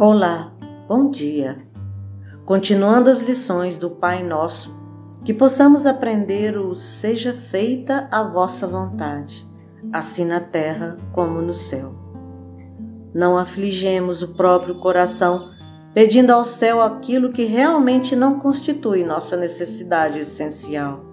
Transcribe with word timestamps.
Olá, 0.00 0.52
bom 0.86 1.10
dia. 1.10 1.58
Continuando 2.44 3.10
as 3.10 3.20
lições 3.20 3.76
do 3.76 3.90
Pai 3.90 4.22
Nosso, 4.22 4.72
que 5.24 5.34
possamos 5.34 5.86
aprender 5.86 6.56
o 6.56 6.72
Seja 6.76 7.34
feita 7.34 8.06
a 8.08 8.22
vossa 8.22 8.64
vontade, 8.68 9.44
assim 9.92 10.24
na 10.24 10.38
terra 10.38 10.96
como 11.12 11.42
no 11.42 11.52
céu. 11.52 11.96
Não 13.12 13.36
afligemos 13.36 14.22
o 14.22 14.34
próprio 14.34 14.76
coração, 14.76 15.50
pedindo 15.92 16.30
ao 16.30 16.44
céu 16.44 16.80
aquilo 16.80 17.32
que 17.32 17.42
realmente 17.42 18.14
não 18.14 18.38
constitui 18.38 19.02
nossa 19.02 19.36
necessidade 19.36 20.20
essencial. 20.20 21.04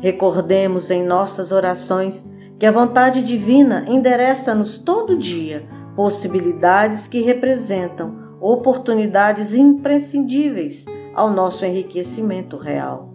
Recordemos 0.00 0.90
em 0.90 1.02
nossas 1.02 1.50
orações 1.50 2.30
que 2.58 2.66
a 2.66 2.70
vontade 2.70 3.24
divina 3.24 3.86
endereça-nos 3.88 4.76
todo 4.76 5.16
dia 5.16 5.66
possibilidades 5.96 7.08
que 7.08 7.22
representam 7.22 8.36
oportunidades 8.40 9.54
imprescindíveis 9.54 10.84
ao 11.14 11.30
nosso 11.30 11.64
enriquecimento 11.64 12.58
real. 12.58 13.14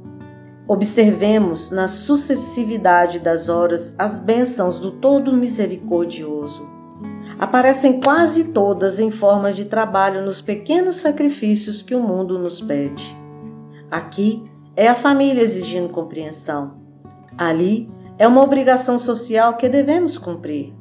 Observemos 0.68 1.70
na 1.70 1.88
sucessividade 1.88 3.20
das 3.20 3.50
horas 3.50 3.96
as 3.98 4.20
bênçãos 4.20 4.80
do 4.80 4.92
Todo 4.92 5.36
Misericordioso. 5.36 6.68
Aparecem 7.38 8.00
quase 8.00 8.46
todas 8.46 9.00
em 9.00 9.12
forma 9.12 9.52
de 9.52 9.66
trabalho 9.66 10.24
nos 10.24 10.42
pequenos 10.42 10.98
sacrifícios 10.98 11.82
que 11.82 11.96
o 11.96 12.02
mundo 12.02 12.40
nos 12.40 12.62
pede. 12.62 13.16
Aqui 13.90 14.44
é 14.76 14.88
a 14.88 14.96
família 14.96 15.42
exigindo 15.42 15.90
compreensão. 15.90 16.76
Ali 17.38 17.92
é 18.18 18.28
uma 18.28 18.42
obrigação 18.42 18.98
social 18.98 19.58
que 19.58 19.68
devemos 19.68 20.18
cumprir. 20.18 20.74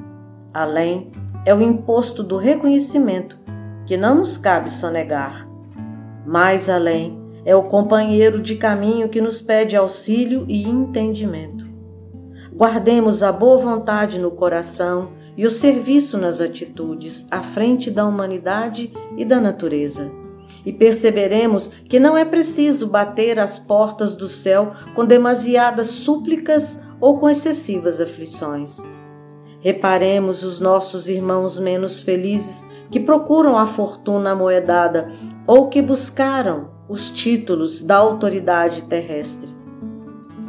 Além, 0.53 1.11
é 1.45 1.55
o 1.55 1.63
imposto 1.63 2.23
do 2.23 2.37
reconhecimento, 2.37 3.39
que 3.87 3.97
não 3.97 4.17
nos 4.17 4.37
cabe 4.37 4.71
sonegar. 4.71 5.49
Mais 6.27 6.69
além, 6.69 7.19
é 7.45 7.57
o 7.57 7.65
companheiro 7.65 8.41
de 8.41 8.57
caminho 8.57 9.09
que 9.09 9.21
nos 9.21 9.41
pede 9.41 9.75
auxílio 9.75 10.45
e 10.47 10.63
entendimento. 10.63 11.65
Guardemos 12.55 13.23
a 13.23 13.33
boa 13.33 13.57
vontade 13.57 14.19
no 14.19 14.31
coração 14.31 15.13
e 15.37 15.47
o 15.47 15.51
serviço 15.51 16.19
nas 16.19 16.41
atitudes 16.41 17.27
à 17.31 17.43
frente 17.43 17.91
da 17.91 18.07
humanidade 18.07 18.93
e 19.17 19.25
da 19.25 19.41
natureza. 19.41 20.13
E 20.67 20.73
perceberemos 20.73 21.69
que 21.89 21.99
não 21.99 22.19
é 22.19 22.25
preciso 22.25 22.89
bater 22.89 23.39
as 23.39 23.59
portas 23.59 24.15
do 24.15 24.29
céu 24.29 24.75
com 24.95 25.07
demasiadas 25.07 25.87
súplicas 25.87 26.83
ou 27.01 27.19
com 27.19 27.31
excessivas 27.31 28.01
aflições 28.01 28.83
Reparemos 29.61 30.43
os 30.43 30.59
nossos 30.59 31.09
irmãos 31.09 31.59
menos 31.59 32.01
felizes 32.01 32.67
que 32.91 32.99
procuram 32.99 33.59
a 33.59 33.67
fortuna 33.67 34.31
amoedada 34.31 35.13
ou 35.47 35.69
que 35.69 35.83
buscaram 35.83 36.71
os 36.89 37.11
títulos 37.11 37.83
da 37.83 37.97
autoridade 37.97 38.83
terrestre. 38.85 39.51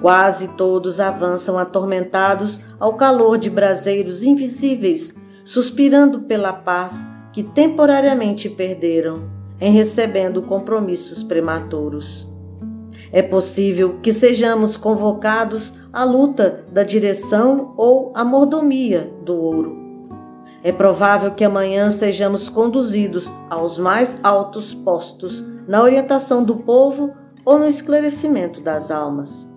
Quase 0.02 0.56
todos 0.56 1.00
avançam 1.00 1.60
atormentados 1.60 2.62
ao 2.80 2.96
calor 2.96 3.38
de 3.38 3.50
braseiros 3.50 4.24
invisíveis, 4.24 5.16
suspirando 5.44 6.22
pela 6.22 6.54
paz 6.54 7.08
que 7.34 7.44
temporariamente 7.44 8.50
perderam 8.50 9.30
em 9.60 9.72
recebendo 9.72 10.42
compromissos 10.42 11.22
prematuros. 11.22 12.31
É 13.12 13.22
possível 13.22 14.00
que 14.02 14.14
sejamos 14.14 14.78
convocados 14.78 15.80
à 15.92 16.04
luta 16.04 16.64
da 16.72 16.84
direção 16.84 17.74
ou 17.76 18.14
à 18.16 18.24
mordomia 18.24 19.12
do 19.24 19.36
ouro. 19.36 19.82
É 20.64 20.72
provável 20.72 21.32
que 21.32 21.44
amanhã 21.44 21.90
sejamos 21.90 22.48
conduzidos 22.48 23.30
aos 23.50 23.78
mais 23.78 24.20
altos 24.24 24.74
postos 24.74 25.44
na 25.68 25.82
orientação 25.82 26.44
do 26.44 26.58
povo 26.58 27.14
ou 27.44 27.60
no 27.60 27.68
esclarecimento 27.68 28.62
das 28.62 28.92
almas. 28.92 29.52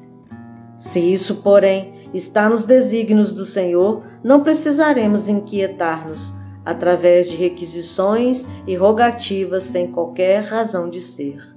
Se 0.76 0.98
isso, 0.98 1.36
porém, 1.36 2.08
está 2.12 2.48
nos 2.48 2.64
desígnios 2.64 3.32
do 3.32 3.44
Senhor, 3.44 4.02
não 4.22 4.42
precisaremos 4.42 5.28
inquietar-nos 5.28 6.34
através 6.64 7.28
de 7.28 7.36
requisições 7.36 8.48
e 8.66 8.74
rogativas 8.74 9.64
sem 9.64 9.92
qualquer 9.92 10.42
razão 10.42 10.88
de 10.88 11.00
ser. 11.00 11.53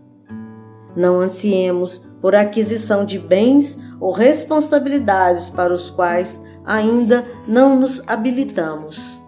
Não 0.97 1.22
ansiemos 1.22 2.03
por 2.19 2.34
aquisição 2.34 3.06
de 3.06 3.19
bens 3.19 3.80
ou 4.00 4.12
responsabilidades 4.12 5.47
para 5.47 5.72
os 5.72 5.91
quais 5.91 6.44
ainda 6.66 7.24
não 7.47 7.80
nos 7.80 8.02
habilitamos. 8.08 9.22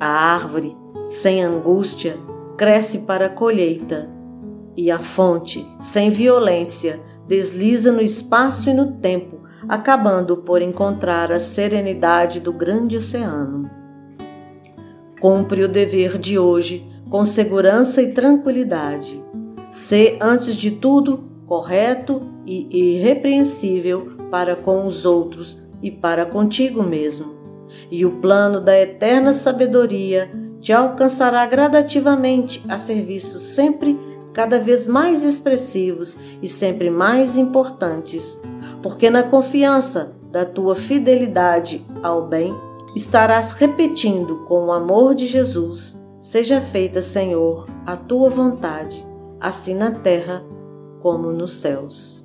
A 0.00 0.06
árvore, 0.06 0.74
sem 1.10 1.44
angústia, 1.44 2.16
cresce 2.56 3.00
para 3.00 3.26
a 3.26 3.28
colheita, 3.28 4.08
e 4.74 4.90
a 4.90 4.98
fonte, 4.98 5.68
sem 5.78 6.08
violência, 6.08 6.98
desliza 7.28 7.92
no 7.92 8.00
espaço 8.00 8.70
e 8.70 8.72
no 8.72 8.92
tempo, 8.92 9.40
acabando 9.68 10.38
por 10.38 10.62
encontrar 10.62 11.30
a 11.30 11.38
serenidade 11.38 12.40
do 12.40 12.54
grande 12.54 12.96
oceano. 12.96 13.70
Cumpre 15.20 15.62
o 15.62 15.68
dever 15.68 16.16
de 16.16 16.38
hoje 16.38 16.90
com 17.10 17.22
segurança 17.22 18.00
e 18.00 18.12
tranquilidade 18.12 19.22
Ser, 19.74 20.18
antes 20.20 20.54
de 20.54 20.70
tudo, 20.70 21.24
correto 21.48 22.20
e 22.46 22.94
irrepreensível 22.94 24.12
para 24.30 24.54
com 24.54 24.86
os 24.86 25.04
outros 25.04 25.58
e 25.82 25.90
para 25.90 26.24
contigo 26.24 26.80
mesmo. 26.80 27.34
E 27.90 28.06
o 28.06 28.20
plano 28.20 28.60
da 28.60 28.78
eterna 28.78 29.32
sabedoria 29.32 30.30
te 30.60 30.72
alcançará 30.72 31.44
gradativamente 31.44 32.64
a 32.68 32.78
serviços 32.78 33.42
sempre 33.42 33.98
cada 34.32 34.60
vez 34.60 34.86
mais 34.86 35.24
expressivos 35.24 36.16
e 36.40 36.46
sempre 36.46 36.88
mais 36.88 37.36
importantes, 37.36 38.40
porque 38.80 39.10
na 39.10 39.24
confiança 39.24 40.14
da 40.30 40.44
tua 40.44 40.76
fidelidade 40.76 41.84
ao 42.00 42.28
bem 42.28 42.54
estarás 42.94 43.50
repetindo 43.50 44.44
com 44.46 44.66
o 44.66 44.72
amor 44.72 45.16
de 45.16 45.26
Jesus: 45.26 46.00
Seja 46.20 46.60
feita, 46.60 47.02
Senhor, 47.02 47.66
a 47.84 47.96
tua 47.96 48.30
vontade 48.30 49.13
assim 49.44 49.74
na 49.74 49.90
terra 49.90 50.42
como 51.00 51.30
nos 51.30 51.52
céus. 51.52 52.24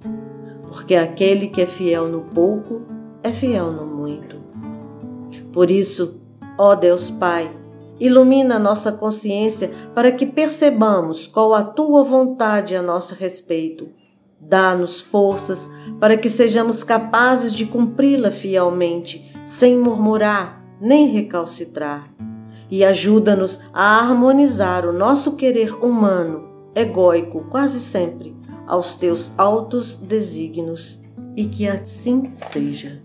Porque 0.70 0.96
aquele 0.96 1.50
que 1.50 1.62
é 1.62 1.66
fiel 1.66 2.08
no 2.08 2.22
pouco 2.22 2.84
é 3.22 3.34
fiel 3.34 3.74
no 3.74 3.86
muito. 3.86 4.38
Por 5.52 5.70
isso, 5.70 6.22
ó 6.58 6.76
Deus 6.76 7.10
Pai, 7.10 7.52
ilumina 8.00 8.58
nossa 8.58 8.94
consciência 8.94 9.70
para 9.94 10.14
que 10.14 10.26
percebamos 10.26 11.28
qual 11.28 11.54
a 11.54 11.62
tua 11.62 12.06
vontade 12.06 12.74
a 12.74 12.82
nosso 12.82 13.14
respeito. 13.16 13.90
Dá-nos 14.40 15.02
forças 15.02 15.70
para 16.00 16.16
que 16.16 16.30
sejamos 16.30 16.86
capazes 16.86 17.54
de 17.54 17.66
cumpri-la 17.66 18.32
fielmente, 18.32 19.30
sem 19.44 19.78
murmurar 19.78 20.64
nem 20.80 21.10
recalcitrar. 21.10 22.10
E 22.72 22.86
ajuda-nos 22.86 23.60
a 23.74 24.00
harmonizar 24.00 24.86
o 24.86 24.94
nosso 24.94 25.36
querer 25.36 25.74
humano 25.84 26.49
egóico 26.76 27.46
quase 27.50 27.80
sempre 27.80 28.36
aos 28.68 28.96
teus 28.96 29.34
altos 29.38 29.96
desígnios, 29.96 31.00
e 31.36 31.46
que 31.46 31.68
assim 31.68 32.34
seja. 32.34 33.02